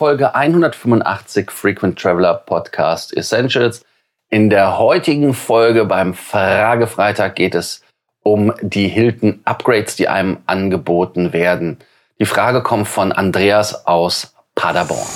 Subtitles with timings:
[0.00, 3.84] Folge 185 Frequent Traveler Podcast Essentials.
[4.30, 7.82] In der heutigen Folge beim Fragefreitag geht es
[8.22, 11.78] um die Hilton Upgrades, die einem angeboten werden.
[12.20, 15.06] Die Frage kommt von Andreas aus Paderborn.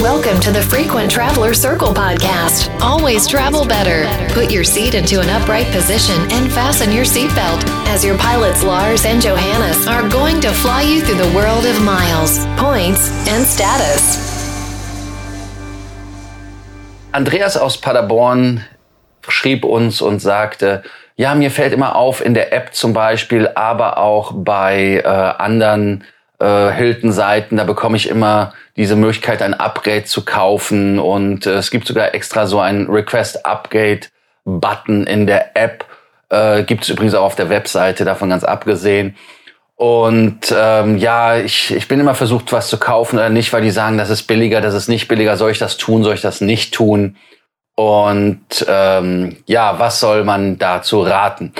[0.00, 2.70] Welcome to the Frequent Traveler Circle podcast.
[2.80, 4.06] Always travel better.
[4.32, 9.04] Put your seat into an upright position and fasten your seatbelt as your pilots Lars
[9.04, 14.16] and Johannes are going to fly you through the world of miles, points and status.
[17.12, 18.64] Andreas aus Paderborn
[19.26, 20.84] schrieb uns und sagte,
[21.16, 26.04] ja, mir fällt immer auf in der App zum Beispiel, aber auch bei äh, anderen
[26.38, 30.98] äh, Hilton-Seiten, da bekomme ich immer diese Möglichkeit, ein Upgrade zu kaufen.
[30.98, 35.84] Und äh, es gibt sogar extra so einen Request-Upgrade-Button in der App.
[36.30, 39.16] Äh, gibt es übrigens auch auf der Webseite, davon ganz abgesehen.
[39.74, 43.70] Und ähm, ja, ich, ich bin immer versucht, was zu kaufen oder nicht, weil die
[43.70, 45.36] sagen, das ist billiger, das ist nicht billiger.
[45.36, 47.16] Soll ich das tun, soll ich das nicht tun?
[47.76, 51.52] Und ähm, ja, was soll man dazu raten?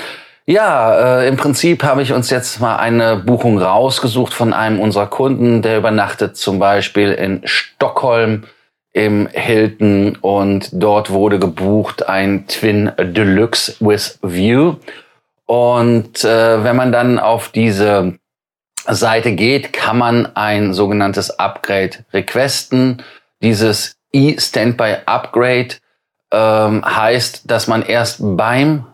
[0.49, 5.05] Ja, äh, im Prinzip habe ich uns jetzt mal eine Buchung rausgesucht von einem unserer
[5.05, 8.45] Kunden, der übernachtet zum Beispiel in Stockholm
[8.91, 14.77] im Hilton und dort wurde gebucht ein Twin Deluxe with View.
[15.45, 18.17] Und äh, wenn man dann auf diese
[18.87, 23.03] Seite geht, kann man ein sogenanntes Upgrade requesten.
[23.43, 25.75] Dieses E-Standby Upgrade
[26.31, 28.88] ähm, heißt, dass man erst beim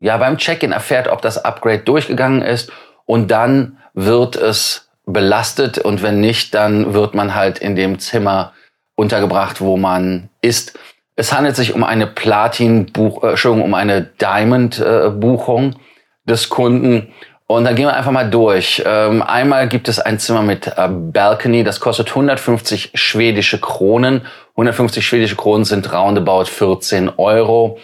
[0.00, 2.70] ja beim Check-in erfährt, ob das Upgrade durchgegangen ist
[3.04, 8.52] und dann wird es belastet und wenn nicht, dann wird man halt in dem Zimmer
[8.96, 10.78] untergebracht, wo man ist.
[11.14, 15.74] Es handelt sich um eine Platin-Buch, äh, Entschuldigung, um eine Diamond-Buchung äh,
[16.28, 17.12] des Kunden.
[17.46, 18.82] Und dann gehen wir einfach mal durch.
[18.84, 24.26] Ähm, einmal gibt es ein Zimmer mit äh, Balcony, das kostet 150 schwedische Kronen.
[24.52, 27.78] 150 schwedische Kronen sind roundabout 14 Euro.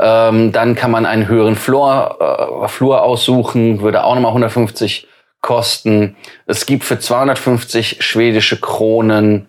[0.00, 5.06] Ähm, dann kann man einen höheren Flur, äh, Flur aussuchen, würde auch nochmal 150
[5.42, 6.16] kosten.
[6.46, 9.48] Es gibt für 250 schwedische Kronen,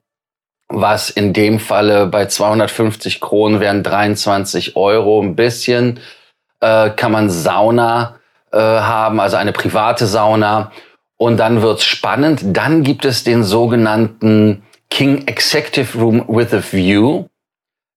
[0.68, 6.00] was in dem Falle bei 250 Kronen wären 23 Euro ein bisschen,
[6.60, 8.20] äh, kann man Sauna
[8.52, 10.72] äh, haben, also eine private Sauna.
[11.18, 12.42] Und dann wird's spannend.
[12.44, 17.28] Dann gibt es den sogenannten King Executive Room with a View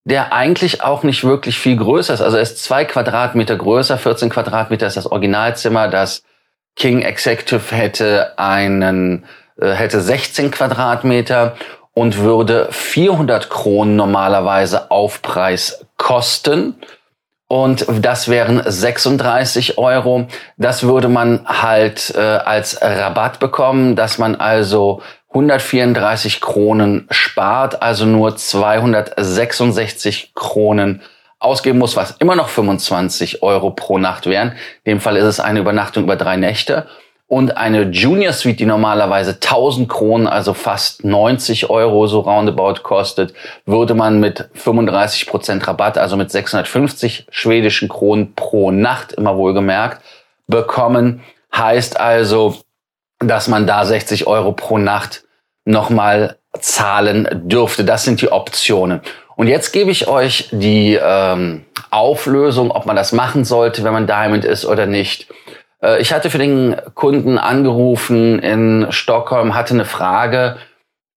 [0.04, 2.20] der eigentlich auch nicht wirklich viel größer ist.
[2.20, 5.88] Also er ist zwei Quadratmeter größer, 14 Quadratmeter ist das Originalzimmer.
[5.88, 6.22] Das
[6.76, 9.24] King Executive hätte einen,
[9.60, 11.56] äh, hätte 16 Quadratmeter
[11.94, 16.74] und würde 400 Kronen normalerweise Aufpreis kosten.
[17.46, 20.26] Und das wären 36 Euro.
[20.56, 25.02] Das würde man halt äh, als Rabatt bekommen, dass man also
[25.34, 31.02] 134 Kronen spart, also nur 266 Kronen
[31.40, 34.52] ausgeben muss, was immer noch 25 Euro pro Nacht wären.
[34.84, 36.86] In dem Fall ist es eine Übernachtung über drei Nächte.
[37.26, 43.34] Und eine Junior Suite, die normalerweise 1000 Kronen, also fast 90 Euro so roundabout kostet,
[43.66, 50.00] würde man mit 35 Prozent Rabatt, also mit 650 schwedischen Kronen pro Nacht, immer wohlgemerkt,
[50.46, 51.22] bekommen.
[51.52, 52.56] Heißt also,
[53.18, 55.23] dass man da 60 Euro pro Nacht
[55.64, 57.84] nochmal zahlen dürfte.
[57.84, 59.00] Das sind die Optionen.
[59.36, 64.06] Und jetzt gebe ich euch die ähm, Auflösung, ob man das machen sollte, wenn man
[64.06, 65.28] Diamond ist oder nicht.
[65.82, 70.56] Äh, ich hatte für den Kunden angerufen in Stockholm, hatte eine Frage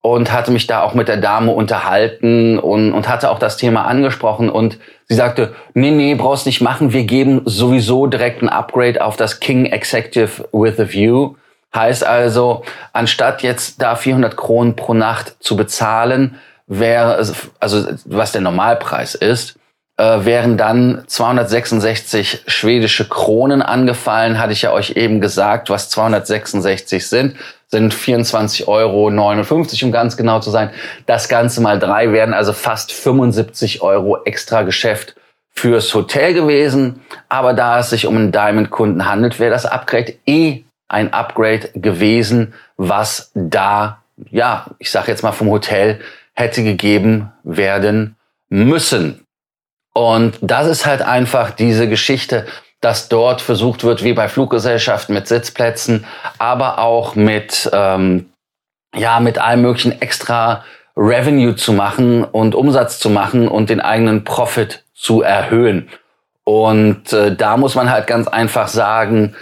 [0.02, 3.86] und hatte mich da auch mit der Dame unterhalten und, und hatte auch das Thema
[3.86, 9.04] angesprochen und sie sagte, nee, nee, brauchst nicht machen, wir geben sowieso direkt ein Upgrade
[9.04, 11.36] auf das King Executive with a View.
[11.76, 12.64] Heißt also,
[12.94, 17.24] anstatt jetzt da 400 Kronen pro Nacht zu bezahlen, wäre,
[17.60, 19.58] also was der Normalpreis ist,
[19.98, 27.08] äh, wären dann 266 schwedische Kronen angefallen, hatte ich ja euch eben gesagt, was 266
[27.08, 27.36] sind,
[27.68, 30.70] sind 24,59 Euro, um ganz genau zu sein.
[31.06, 35.16] Das Ganze mal drei wären also fast 75 Euro extra Geschäft
[35.54, 37.02] fürs Hotel gewesen.
[37.28, 42.54] Aber da es sich um einen Diamond-Kunden handelt, wäre das Upgrade eh ein Upgrade gewesen,
[42.78, 46.00] was da, ja, ich sage jetzt mal vom Hotel
[46.34, 48.16] hätte gegeben werden
[48.50, 49.26] müssen.
[49.94, 52.46] Und das ist halt einfach diese Geschichte,
[52.82, 56.06] dass dort versucht wird, wie bei Fluggesellschaften mit Sitzplätzen,
[56.38, 58.30] aber auch mit, ähm,
[58.96, 60.64] ja, mit allem möglichen extra
[60.96, 65.90] Revenue zu machen und Umsatz zu machen und den eigenen Profit zu erhöhen.
[66.44, 69.36] Und äh, da muss man halt ganz einfach sagen,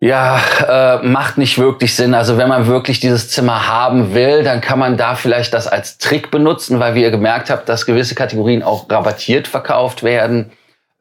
[0.00, 2.14] Ja, äh, macht nicht wirklich Sinn.
[2.14, 5.98] Also wenn man wirklich dieses Zimmer haben will, dann kann man da vielleicht das als
[5.98, 10.52] Trick benutzen, weil wie ihr gemerkt habt, dass gewisse Kategorien auch rabattiert verkauft werden.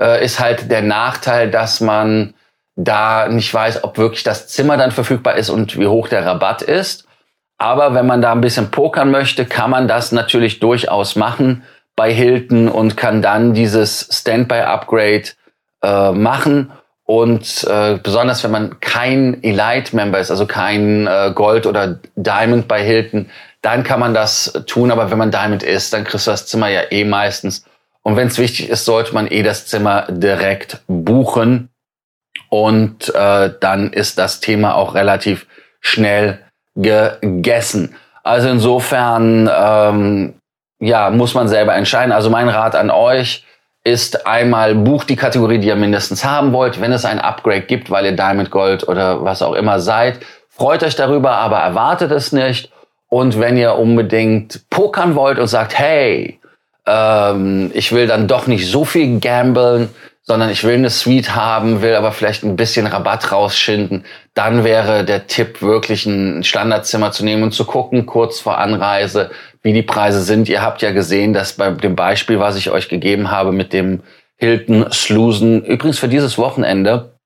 [0.02, 2.34] Äh, ist halt der Nachteil, dass man
[2.76, 6.64] da nicht weiß, ob wirklich das Zimmer dann verfügbar ist und wie hoch der Rabatt
[6.64, 7.06] ist.
[7.60, 11.64] Aber wenn man da ein bisschen pokern möchte, kann man das natürlich durchaus machen
[11.96, 15.30] bei Hilton und kann dann dieses Standby-Upgrade
[15.84, 16.72] äh, machen
[17.08, 22.84] und äh, besonders wenn man kein Elite-Member ist, also kein äh, Gold oder Diamond bei
[22.84, 23.30] Hilton,
[23.62, 24.92] dann kann man das tun.
[24.92, 27.64] Aber wenn man Diamond ist, dann kriegst du das Zimmer ja eh meistens.
[28.04, 31.70] Und wenn es wichtig ist, sollte man eh das Zimmer direkt buchen.
[32.50, 35.48] Und äh, dann ist das Thema auch relativ
[35.80, 36.40] schnell
[36.76, 37.96] gegessen.
[38.24, 40.34] Also insofern, ähm,
[40.80, 42.12] ja, muss man selber entscheiden.
[42.12, 43.47] Also mein Rat an euch,
[43.88, 46.82] ist einmal bucht die Kategorie, die ihr mindestens haben wollt.
[46.82, 50.20] Wenn es ein Upgrade gibt, weil ihr Diamond Gold oder was auch immer seid,
[50.50, 52.70] freut euch darüber, aber erwartet es nicht.
[53.08, 56.42] Und wenn ihr unbedingt pokern wollt und sagt, hey,
[56.86, 59.90] ähm, ich will dann doch nicht so viel gamblen,
[60.24, 64.04] sondern ich will eine Suite haben, will aber vielleicht ein bisschen Rabatt rausschinden,
[64.34, 69.32] dann wäre der Tipp wirklich ein Standardzimmer zu nehmen und zu gucken, kurz vor Anreise,
[69.68, 70.48] wie die Preise sind.
[70.48, 74.02] Ihr habt ja gesehen, dass bei dem Beispiel, was ich euch gegeben habe mit dem
[74.38, 77.18] Hilton Slusen, übrigens für dieses Wochenende,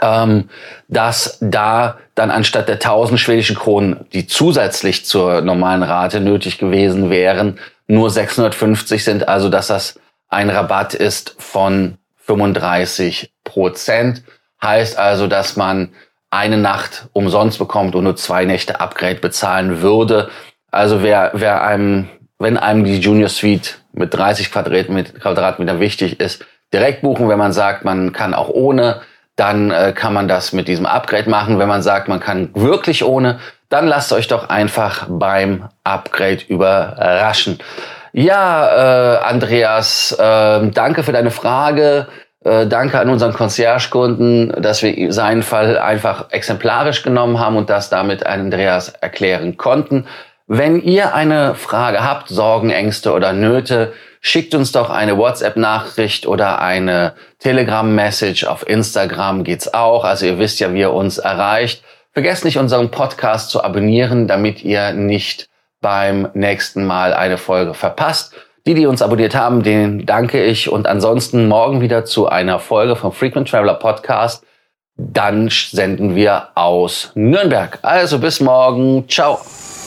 [0.00, 0.48] ähm,
[0.86, 7.10] dass da dann anstatt der 1000 schwedischen Kronen, die zusätzlich zur normalen Rate nötig gewesen
[7.10, 7.58] wären,
[7.88, 14.22] nur 650 sind, also dass das ein Rabatt ist von 35 Prozent.
[14.62, 15.88] Heißt also, dass man
[16.30, 20.30] eine Nacht umsonst bekommt und nur zwei Nächte Upgrade bezahlen würde.
[20.72, 22.08] Also wer, wer einem,
[22.38, 27.28] wenn einem die Junior Suite mit 30 Quadratmeter wichtig ist, direkt buchen.
[27.28, 29.02] Wenn man sagt, man kann auch ohne,
[29.36, 31.58] dann äh, kann man das mit diesem Upgrade machen.
[31.58, 33.38] Wenn man sagt, man kann wirklich ohne,
[33.68, 37.58] dann lasst euch doch einfach beim Upgrade überraschen.
[38.12, 42.08] Ja, äh, Andreas, äh, danke für deine Frage.
[42.44, 47.88] Äh, danke an unseren Concierge-Kunden, dass wir seinen Fall einfach exemplarisch genommen haben und das
[47.88, 50.06] damit Andreas erklären konnten.
[50.46, 56.60] Wenn ihr eine Frage habt, Sorgen, Ängste oder Nöte, schickt uns doch eine WhatsApp-Nachricht oder
[56.60, 58.44] eine Telegram-Message.
[58.44, 60.04] Auf Instagram geht's auch.
[60.04, 61.82] Also ihr wisst ja, wie ihr uns erreicht.
[62.12, 65.48] Vergesst nicht, unseren Podcast zu abonnieren, damit ihr nicht
[65.80, 68.34] beim nächsten Mal eine Folge verpasst.
[68.66, 70.70] Die, die uns abonniert haben, denen danke ich.
[70.70, 74.44] Und ansonsten morgen wieder zu einer Folge vom Frequent Traveler Podcast.
[74.96, 77.78] Dann senden wir aus Nürnberg.
[77.82, 79.08] Also bis morgen.
[79.08, 79.40] Ciao.